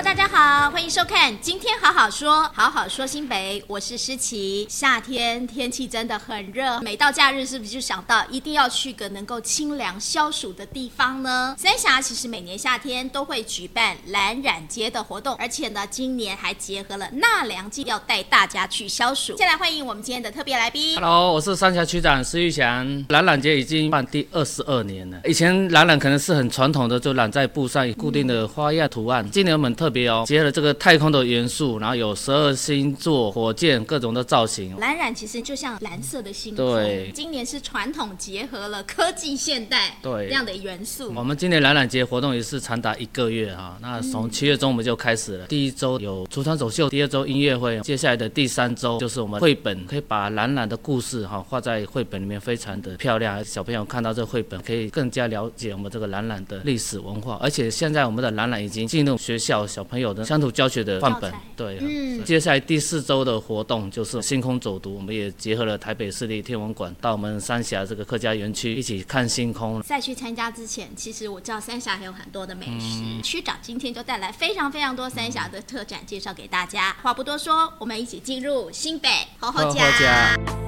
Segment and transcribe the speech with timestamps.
[0.00, 4.66] Hello，大家好，欢迎收看《今天好好说》，好好说新北，我是诗琪。
[4.66, 11.54] 夏天天气真的很热，每到假日是不是就想到一定要去个能够清凉消暑的地方呢？
[11.58, 19.36] 三峡其实每年夏天都会举办蓝染节的活动，而且呢，今年还结合了纳凉季，要带大家去消暑。
[19.36, 20.94] 先来欢迎我们今天的特别来宾。
[20.94, 23.04] Hello，我是三峡区长施玉祥。
[23.10, 29.28] 蓝染节已经办第二十二年了，以前蓝染可能是很传统的，就染在布上，有固定的花样图案。
[29.30, 34.76] 今年我们特别哦，结合了这个太空的元素，然后有十二星座、火箭各种的造型。
[34.78, 36.64] 蓝染其实就像蓝色的星空。
[36.64, 41.12] 对，今年是传统结合了科技现代对这样的元素。
[41.14, 53.44] 我们今年蓝染节活动也是长达一个月哈，那从七月中我们就开始了，第一周有橱窗走秀，第二周音乐会，接下来的第三周就是我们绘本，可以把蓝染的故事哈画在绘本里面，非常的漂亮。
[53.44, 57.38] 小朋友看到这绘本，可以更加了解我们这个蓝染的历史文化。
[57.40, 61.32] 而且现在我们的蓝染已经进入学校小朋友的乡土教学的范本。
[61.56, 62.24] 对，嗯。
[62.24, 69.80] 接下来第四周的活动就是星空走读，我们也结合了台北市立天文馆，到我们三峡这个客家园区一起看星空。
[69.82, 73.00] 在去参加之前，其实我知道三峡还有很多的美食。
[73.02, 76.94] 嗯、区长今天就带来非常非常多三峡的特展介绍给大家。
[77.02, 80.59] 话不多说，我们一起进入新北厚厚呷。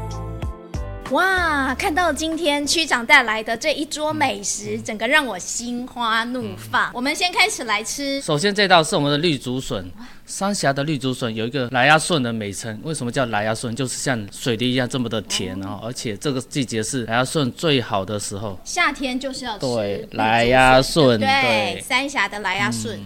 [1.13, 6.91] 哇，看到今天区长带来的这一桌美食，整个让我心花怒放。
[6.95, 8.19] 我们先开始来吃。
[8.23, 9.91] 首先这道是我们的绿竹笋，
[10.25, 12.81] 三峡的绿竹笋有一个来鸭笋的美称。
[12.83, 13.77] 为什么叫来鸭笋？
[13.77, 18.59] 就是像水滴一样这么的甜哦，而且这个季节是来鸭笋最好的时候。
[18.65, 23.01] 夏天就是要吃对来鸭笋，对三峡的来鸭笋。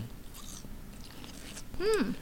[1.80, 2.14] 嗯。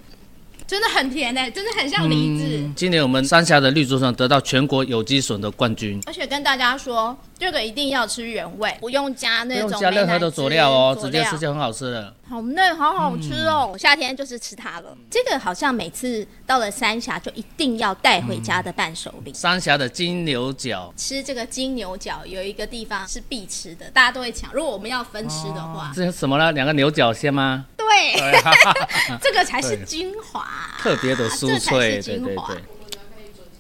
[0.67, 2.45] 真的很甜诶，真的很像梨子。
[2.47, 6.01] 嗯、今年我们三峡的绿竹笋得到全国有机笋的冠军。
[6.07, 9.69] 而且跟大家说，这个一定要吃原味，不用加那种。
[9.69, 12.15] 不用加任何的佐料哦，直接吃就很好吃了。
[12.27, 13.71] 好嫩，好好吃哦！
[13.75, 14.97] 嗯、夏天就是吃它了。
[15.11, 19.33] 这个好像每次到了三峡就一定要带回家的伴手礼。
[19.35, 24.51] 三峡的金牛角，吃这个金牛角有一个地方是必吃的，大家都会抢。
[24.55, 26.51] 如果我们要分吃的话，这是什么呢？
[26.53, 27.67] 两个牛角先吗？
[27.95, 28.33] 对，
[29.23, 30.47] 这个才是精华，
[30.79, 32.74] 特别的酥脆，对对对。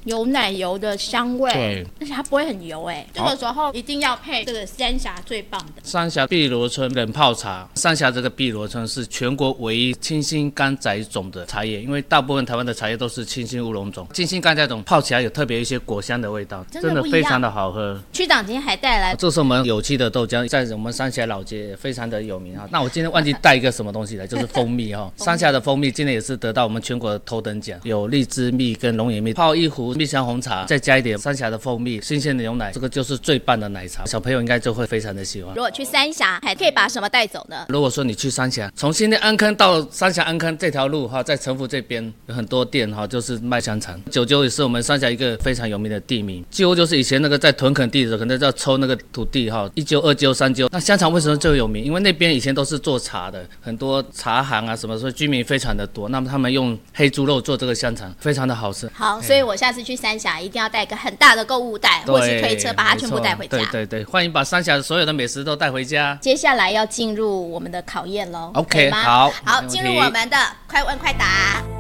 [0.05, 3.07] 有奶油的香味，对，而且它不会很油哎。
[3.13, 7.69] 这个时候一定要配这个三峡最棒的三峡碧螺春冷泡茶。
[7.75, 17.99] 三峡这个碧螺春是全国唯一清新甘仔种的茶叶，因为大部分台湾的茶叶都是清新乌龙种，清新甘仔种泡起来有特别一些果香的味道，真的，真的非常的好喝。
[18.13, 22.69] 区长今天还带来，这是我们有机的豆浆，在我们三峡老街非常的有名啊。
[22.71, 25.11] 那我今天忘记带一个什么东西来，就是蜂蜜哈。
[25.17, 29.94] 三峡的蜂蜜今天也是得到我们全国的头等奖，有荔枝蜜跟龙眼蜜，泡一壶。
[29.97, 35.55] 蜜香红茶，再加一点三峡的蜂蜜、新鲜的牛奶，这个就是最棒的奶茶，小朋友应该就会非常的喜欢。
[35.55, 37.67] 如果去三峡，还可以把什么带走呢？
[37.69, 44.01] 如果说你去三峡，从新店安坑到三峡安坑这条路哈，在城府这边有很多店哈，就是卖香肠。
[44.11, 50.69] 九九也是我们三峡一个非常有名的地名，几乎就是以前那个在屯垦地的时候，可能要抽那个土地哈，一九、二九、三九。
[50.73, 51.85] 那香肠为什么最有名？
[51.85, 56.09] 因为那边以前都是做茶的，很多茶行啊什么，所以居民非常的多。
[56.09, 58.91] 那么他们用黑猪肉做这个香肠，非常的好吃。
[58.95, 60.41] 好，所以我下次去三峡。
[60.41, 63.59] 一定要带个很大的购物袋，或是推车把它全部带回家。
[63.59, 66.19] 对对对，欢迎把三峡所有的美食都带回家。
[66.21, 69.03] 接下来要进入我们的考验喽，OK 吗？
[69.03, 70.37] 好，好，进入我们的
[70.67, 71.74] 快问快答。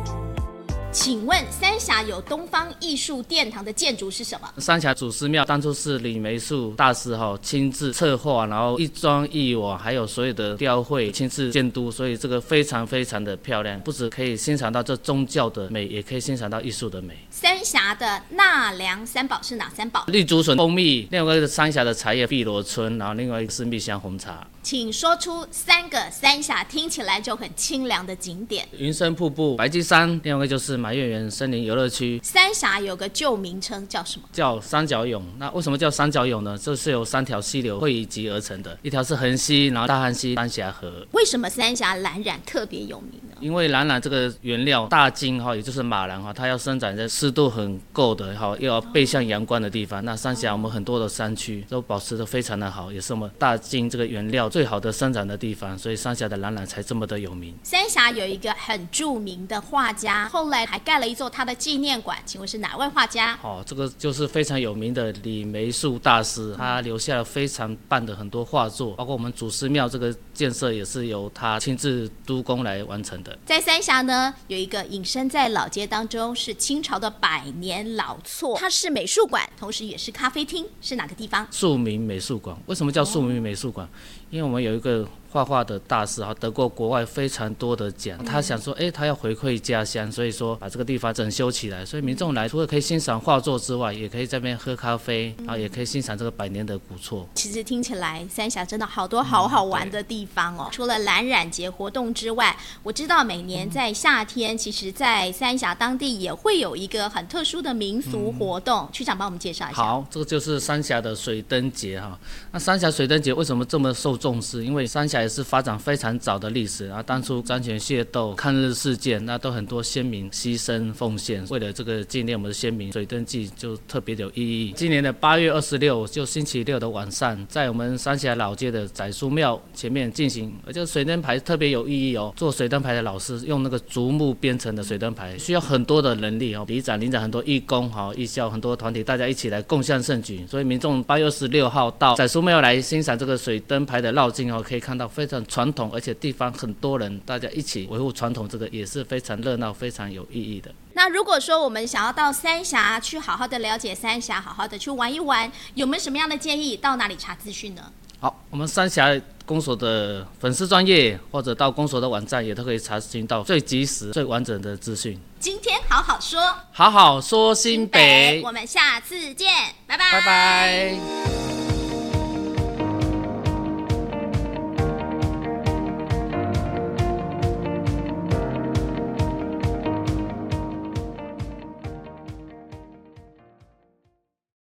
[0.95, 4.49] 请问三峡有东方艺术殿堂的建筑是什么？
[4.59, 17.19] 三峡祖师庙当初是李梅树大师哈亲自策划，然后一砖一瓦，还有所有的雕绘亲自监督，所以这个非常非常的漂亮，不止可以欣赏到这宗教的美，也可以欣赏到艺术的美。
[17.29, 20.05] 三峡的纳凉三宝是哪三宝？
[20.07, 24.47] 绿竹笋、蜂蜜，另外一个是三峡的茶叶碧螺春，然后另外一个是蜜香红茶。
[24.65, 32.19] 请说出三个三峡听起来就很清凉的景点：云深瀑布、白鸡山，另外一个就是马月园森林游乐区。
[32.23, 34.27] 三峡有个旧名称叫什么？
[34.33, 35.23] 叫三角涌。
[35.37, 36.57] 那为什么叫三角涌呢？
[36.57, 41.07] 这是由三条溪流汇集而成的，一条是横溪，然后大汉溪、三峡河。
[41.13, 43.37] 为什么三峡蓝染特别有名呢？
[43.41, 50.03] 因为蓝染这个原料大金哈，也就是马兰哈，它要生长在湿度很够的哈，又要背向阳光的地方。
[50.07, 57.53] 那三峡我们很多的山区都保持的非常的好，也是我们大金这个原料最好的生长的地方，所以三峡的蓝染才这么的有名。
[57.65, 63.37] 三峡有一个很著名的画家，后来还盖了一座他的纪念馆，请问是哪位画家？
[63.43, 73.37] 哦，这个就是非常有名的李梅树大师，他留下了非常棒的很多画作，包括我们祖师庙这个建设也是由他亲自督工来完成的。
[73.45, 81.45] 在三峡呢，有一个隐身在老街当中，是清朝的百年老厝，它是美术馆，同时也是咖啡厅，是哪个地方？
[81.51, 82.57] 树民美术馆。
[82.67, 83.89] 为什么叫树民美术馆？
[84.35, 88.25] 哦我们有一个画画的大师哈，得过国外非常多的奖。
[88.25, 91.85] 他想说，哎，他要回馈家乡，所以说把这个地方整修起来。
[91.85, 97.29] 所以民众来除了可以欣赏画作之外，也可以在这边喝咖啡，然后也可以欣赏这个百年的古厝。
[97.35, 100.69] 其实听起来三峡真的好多好好玩的地方哦。
[100.71, 108.89] 除了蓝染节活动之外，我知道每年在夏天，其实，在三峡当地也会有一个很特殊的民俗活动。
[108.93, 109.83] 区长帮我们介绍一下。
[109.83, 112.17] 好，这个就是三峡的水灯节哈。
[112.53, 114.65] 那三峡水灯节为什么这么受重视？
[114.65, 117.03] 因为三峡也是发展非常早的历史啊。
[117.03, 121.45] 当初张权械斗、抗日事件，那都很多先民牺牲奉献。
[121.49, 124.73] 为了这个纪念我们的先民，水灯祭就特别有意义。
[124.77, 130.53] 今年的八月二十六，就星期六的晚上，在我们三峡老街的宰书庙前面进行。
[130.67, 132.33] 而且水灯牌特别有意义哦。
[132.37, 136.65] 做水灯牌的老师用那个竹木编成的水灯牌，需要很多的人力哦。
[136.69, 140.45] 里长、里长很多义工哈、义校很多团体，大家一起来共襄盛举。
[140.47, 150.75] 所以民众八月二十六号到宰书庙来欣赏这个水灯牌的绕境哦，可以看到非常传统，而且地方很多人，大家一起维护传统，这个也是非常热闹、非常有意义的。
[150.95, 156.77] 那如果说我们想要到三峡去好好的了解三峡，好好的去玩一玩，有没有什么样的建议？
[156.77, 157.93] 到哪里查资讯呢？
[158.19, 159.09] 好，我们三峡
[159.45, 165.21] 公所的粉丝专业，或者到公所的网站，也都可以查询到最及时、最完整的资讯。
[165.39, 166.41] 今天好好说，
[166.73, 169.49] 好好说新北，新北，我们下次见，
[169.87, 171.44] 拜拜，拜拜。